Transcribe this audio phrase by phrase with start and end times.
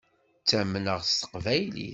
[0.41, 1.89] Ttamneɣ s teqbaylit.